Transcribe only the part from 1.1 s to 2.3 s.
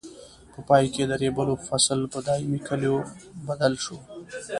ریبلو فصل په